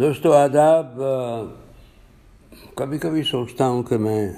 دوستو، 0.00 0.32
آداب 0.32 1.00
کبھی 2.76 2.98
کبھی 2.98 3.22
سوچتا 3.22 3.66
ہوں 3.68 3.82
کہ 3.82 3.96
میں 3.98 4.32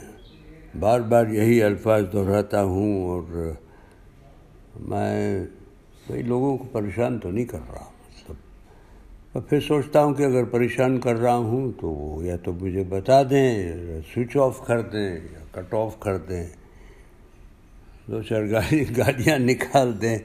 بار 0.81 1.01
بار 1.11 1.27
یہی 1.27 1.63
الفاظ 1.63 2.05
دہراتا 2.13 2.63
ہوں 2.65 3.03
اور 3.09 3.53
میں 4.89 5.45
کئی 6.07 6.23
لوگوں 6.23 6.57
کو 6.59 6.65
پریشان 6.73 7.19
تو 7.19 7.31
نہیں 7.31 7.45
کر 7.45 7.59
رہا 7.71 7.85
مطلب 7.85 8.37
اور 9.33 9.43
پھر 9.43 9.61
سوچتا 9.61 10.03
ہوں 10.05 10.15
کہ 10.15 10.23
اگر 10.23 10.45
پریشان 10.45 10.99
کر 11.01 11.17
رہا 11.17 11.37
ہوں 11.37 11.71
تو 11.81 11.91
وہ 11.91 12.25
یا 12.25 12.37
تو 12.45 12.53
مجھے 12.53 12.85
بتا 12.89 13.23
دیں، 13.31 14.01
سوئچ 14.15 14.37
آف 14.37 14.65
کر 14.67 14.81
دیں 14.93 15.11
یا 15.33 15.45
کٹ 15.53 15.75
آف 15.75 15.99
کر 16.01 16.17
دیں، 16.29 16.47
دو 18.07 18.23
چار 18.23 18.51
گاڑی، 18.51 18.85
گاڑیاں 18.97 19.39
نکال 19.39 20.01
دیں۔ 20.03 20.19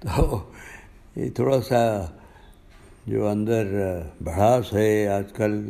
تو 0.00 0.42
یہ 1.16 1.30
تھوڑا 1.30 1.60
سا 1.60 1.82
جو 3.06 3.26
اندر 3.28 3.66
بڑھاس 4.24 4.72
ہے 4.72 5.06
آج 5.08 5.32
کل 5.36 5.60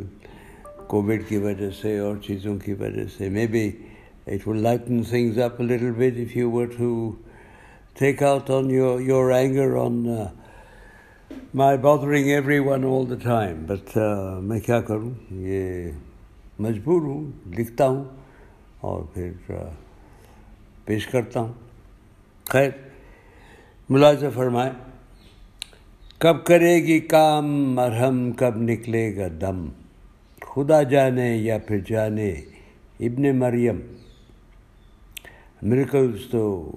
کووڈ 0.87 1.23
کی 1.29 1.37
وجہ 1.45 1.71
سے 1.81 1.99
اور 1.99 2.17
چیزوں 2.27 2.57
کی 2.65 2.73
وجہ 2.81 3.05
سے. 3.17 3.29
Maybe 3.53 3.71
it 4.27 4.47
will 4.47 4.63
lighten 4.63 5.03
things 5.11 5.39
up 5.43 5.61
little 5.61 5.93
bit 5.97 6.19
if 6.21 6.37
you 6.37 6.51
were 6.51 6.67
to 6.77 6.91
take 7.99 8.23
out 8.23 8.51
on 8.51 8.71
your 8.71 9.01
your 9.01 9.31
anger 9.33 9.77
on 9.85 10.05
my 11.55 11.79
bothering 11.79 12.27
everyone 12.69 12.85
all 12.85 13.11
the 13.11 13.17
time 13.23 13.65
but 13.67 13.97
میں 14.43 14.61
کیا 14.67 14.81
کروں؟ 14.81 15.11
یہ 15.31 15.91
مجبور 16.59 17.03
ہوں، 17.03 17.31
لکھتا 17.57 17.87
ہوں 17.89 18.05
اور 18.81 19.03
پھر 19.15 19.53
uh, 19.53 19.69
پیش 20.85 21.07
کرتا 21.07 21.41
ہوں. 21.41 21.53
خیر 22.47 22.71
ملازہ 23.91 24.27
فرمائے 24.35 24.71
کب 26.23 26.45
کرے 26.45 26.75
گی 26.75 27.01
کام، 27.01 27.75
مرہم 27.75 28.33
کب 28.33 28.57
نکلے 28.57 29.17
گا 29.17 29.27
دم؟ 29.41 29.69
خدا 30.55 30.83
جانے 30.83 31.37
یا 31.37 31.59
پھر 31.59 31.79
جانے 31.79 32.31
ابن 33.01 33.39
مریم۔ 33.39 33.81
مرکلز 35.63 36.21
تو 36.31 36.73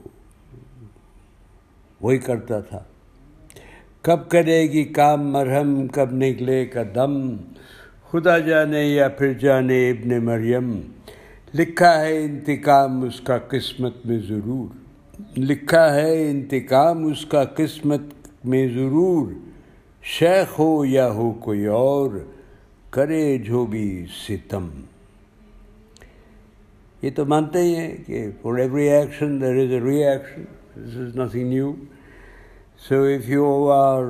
وہی 2.01 2.17
کرتا 2.17 2.59
تھا۔ 2.59 2.83
کب 4.01 4.29
کرے 4.29 4.61
گی 4.61 4.83
کام، 4.83 5.31
مرہم 5.31 5.87
کب 5.87 6.13
نکلے 6.13 6.65
گا 6.75 6.83
دم؟ 6.95 7.35
خدا 8.11 8.37
جانے 8.37 8.83
یا 8.83 9.07
پھر 9.07 9.33
جانے 9.33 9.89
ابن 9.89 10.25
مریم۔ 10.25 10.79
لکھا 11.53 12.01
ہے 12.01 12.23
انتقام 12.23 13.03
اس 13.03 13.21
کا 13.21 13.37
قسمت 13.37 13.93
میں 14.05 14.19
ضرور۔ 14.19 14.75
لکھا 15.37 15.95
ہے 15.95 16.31
انتقام 16.31 17.05
اس 17.05 17.25
کا 17.25 17.43
قسمت 17.43 18.01
میں 18.47 18.67
ضرور 18.67 19.31
شیخ 20.03 20.59
ہو 20.59 20.85
یا 20.85 21.11
ہو 21.11 21.31
کوئی 21.31 21.65
اور، 21.65 22.09
کرے 22.89 23.37
جو 23.37 23.65
بھی 23.65 24.05
ستم۔ 24.27 24.69
یہ 27.01 27.09
تو 27.15 27.25
مانتے 27.25 27.61
ہی 27.61 27.75
ہیں 27.75 27.95
کہ 28.05 28.25
for 28.41 28.57
every 28.57 28.89
action 28.89 29.41
there 29.41 29.55
is 29.63 29.71
a 29.71 29.79
reaction 30.03 30.43
this 30.75 30.97
is 30.97 31.15
nothing 31.15 31.47
new 31.49 31.73
so 32.87 33.01
if 33.03 33.29
you 33.29 33.69
are 33.71 34.03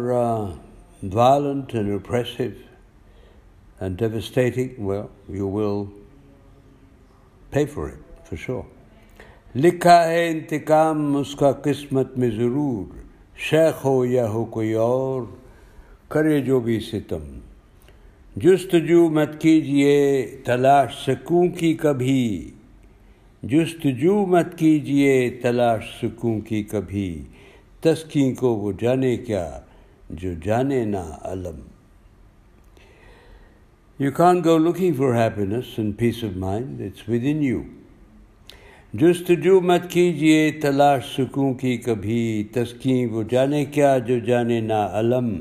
violent 1.14 1.76
and 1.76 1.90
repressive 1.90 2.44
and 3.80 4.00
devastating 4.00 4.92
you 5.28 5.50
will 5.50 5.86
pay 7.50 7.66
for 7.66 7.84
it 7.84 8.28
for 8.28 8.38
sure 8.38 8.64
لکھا 9.56 10.08
ہے 10.08 10.28
انتقام 10.30 11.16
اس 11.18 11.36
کا 11.36 11.52
قسمت 11.52 12.18
میں 12.18 12.30
ضرور۔ 12.30 13.05
شیخ 13.38 13.86
ہو 13.86 14.06
یا 14.06 14.30
ہو 14.30 14.46
کوئی 14.46 14.74
اور، 14.74 15.22
کرے 16.08 16.42
جو 16.42 16.60
بھی 16.60 16.80
ستم۔ 16.80 17.40
جستجو 18.36 19.10
مت 19.10 19.42
کیجیے 19.42 20.26
تلاش 20.44 21.06
سکوں 21.06 21.48
کی 21.48 21.74
کبھی۔ 21.74 22.52
جستجو 23.44 24.26
مت 24.26 24.58
کیجیے 24.58 25.30
تلاش 25.42 25.84
سکوں 26.02 26.40
کی 26.40 26.64
کبھی۔ 26.64 27.24
تسکیں 27.82 28.36
کو 28.36 28.56
وہ 28.56 28.72
جانے 28.82 29.18
کیا 29.18 29.60
جو 30.10 30.30
جانے 30.44 30.86
نہ 30.86 31.20
علم۔ 31.22 31.60
You 34.00 34.12
can 34.12 34.44
go 34.44 34.58
looking 34.58 34.94
for 34.94 35.14
happiness 35.14 35.66
and 35.78 35.98
peace 35.98 36.24
of 36.24 36.38
mind 36.38 36.82
it's 36.82 37.10
within 37.24 37.44
you 37.44 37.62
جستجو 39.00 39.62
مت 39.62 39.90
کیجیے 39.90 40.52
تلاش 40.52 41.06
سکوں 41.18 41.54
کی 41.54 41.78
کبھی 41.78 42.44
تسکیں 42.52 43.08
وہ 43.08 43.24
جانے 43.24 43.66
کیا 43.66 43.98
جو 43.98 44.20
جانے 44.20 44.60
نا 44.60 44.90
علم۔ 44.92 45.40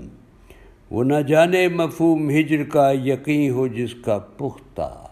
وہ 0.90 1.04
نہ 1.04 1.16
جانے 1.28 1.68
مفہوم 1.68 2.30
ہجر 2.30 2.64
کا 2.64 2.92
یقین 3.04 3.50
ہو 3.50 3.66
جس 3.66 3.94
کا 3.94 4.18
پختہ۔ 4.18 5.06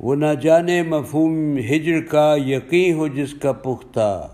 وہ 0.00 0.14
نہ 0.14 0.34
جانے 0.42 0.82
مفہوم 0.82 1.56
ہجر 1.56 2.00
کا 2.00 2.36
یقین 2.46 2.94
ہو 2.94 3.08
جس 3.08 3.34
کا 3.34 3.52
پختہ۔ 3.52 4.28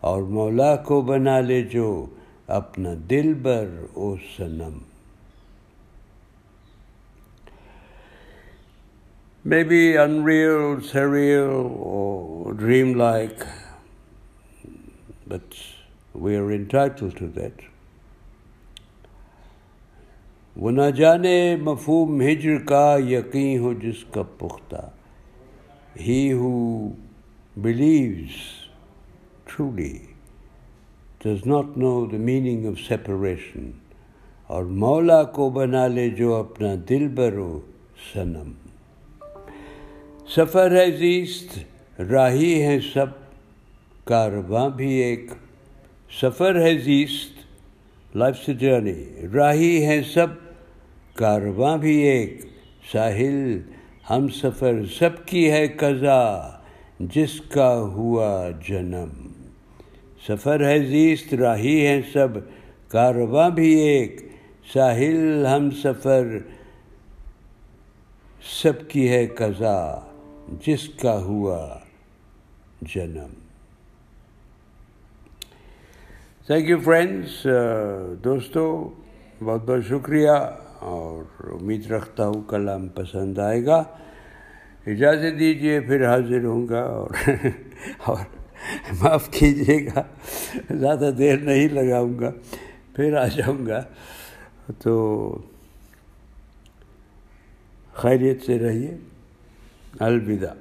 اور 0.00 0.22
مولا 0.22 0.76
کو 0.76 1.00
بنا 1.00 1.40
لے 1.40 1.62
جو 1.62 2.06
اپنا 2.46 2.94
دل 3.10 3.34
بر 3.34 3.68
او 3.92 4.16
سنم 4.16 4.78
maybe 9.44 9.94
unreal, 9.96 10.76
surreal, 10.78 11.70
or 11.78 12.54
dreamlike, 12.54 13.46
but 15.26 15.42
we 16.14 16.34
are 16.36 16.50
entitled 16.50 17.16
to 17.18 17.28
that. 17.28 17.62
وہ 20.56 20.70
نہ 20.70 20.82
جانے 20.96 21.34
مفہوم 21.62 22.20
ہجر 22.22 22.58
کا 22.66 22.96
یقین 23.04 23.58
ہو 23.60 23.72
جس 23.82 24.04
کا 24.10 24.22
پختہ 24.38 24.82
ہی 26.00 26.32
ہو 26.32 26.52
believes 27.56 28.36
truly 29.44 29.92
does 31.24 31.46
not 31.46 31.76
know 31.78 31.94
the 32.06 32.16
meaning 32.26 32.66
of 32.66 32.80
separation 32.88 33.70
اور 34.50 34.64
مولا 34.82 35.22
کو 35.34 35.50
بنا 35.50 35.86
لے 35.86 36.08
جو 36.18 36.34
اپنا 36.34 36.74
دل 36.88 37.08
برو 37.16 37.50
سنم 38.12 38.52
سفر 40.28 40.76
ہے 40.76 40.90
زیست، 40.90 41.58
راہی 42.00 42.62
ہے 42.62 42.78
سب 42.94 43.06
کارواں 44.04 44.68
بھی 44.68 44.92
ایک۔ 44.92 45.30
سفر 46.20 46.60
ہے 46.60 46.78
زیست 46.78 47.34
لائف 48.16 48.36
سے 48.46 48.54
جرنی 48.54 49.26
راہی 49.34 49.86
ہے 49.86 50.02
سب 50.14 50.26
کارواں 51.14 51.78
بھی 51.78 51.96
ایک۔ 51.96 52.40
ساحل، 52.92 53.60
ہم 54.10 54.28
سفر، 54.28 54.86
سب 54.98 55.26
کی 55.26 55.50
ہے 55.50 55.68
قضا، 55.68 56.50
جس 57.00 57.40
کا 57.40 57.80
ہوا 57.80 58.50
جنم۔ 58.68 59.28
سفر 60.28 60.68
ہے 60.68 60.78
زیست، 60.78 61.34
راہی 61.34 61.86
ہے 61.86 62.00
سب 62.12 62.28
کارواں 62.88 63.50
بھی 63.50 63.74
ایک۔ 63.74 64.20
ساحل، 64.72 65.46
ہم 65.46 65.70
سفر، 65.70 66.38
سب 68.62 68.88
کی 68.88 69.08
ہے 69.08 69.26
قضا۔ 69.26 70.00
جس 70.48 70.88
کا 70.88 71.20
ہوا 71.20 71.78
جنم۔ 72.82 73.32
تھینک 76.46 76.68
یو 76.68 76.78
فرینڈس 76.78 77.46
دوستو، 78.24 78.94
بہت 79.44 79.64
بہت 79.64 79.84
شکریہ 79.88 80.30
اور 80.80 81.48
امید 81.60 81.90
رکھتا 81.90 82.26
ہوں 82.26 82.42
کلام 82.48 82.88
پسند 82.88 83.38
آئے 83.38 83.66
گا۔ 83.66 83.82
اجازت 84.86 85.38
دیجیے 85.38 85.80
پھر 85.80 86.06
حاضر 86.06 86.44
ہوں 86.44 86.68
گا 86.68 86.80
اور 86.80 87.10
اور 87.98 88.24
معاف 89.00 89.30
کیجیے 89.30 89.86
گا، 89.86 90.02
زیادہ 90.70 91.10
دیر 91.18 91.38
نہیں 91.38 91.68
لگاؤں 91.68 92.18
گا، 92.20 92.30
پھر 92.96 93.16
آ 93.16 93.26
جاؤں 93.26 93.66
گا۔ 93.66 93.82
تو 94.78 95.36
خیریت 97.94 98.42
سے 98.42 98.58
رہیے۔ 98.58 98.96
الوداع 100.02 100.56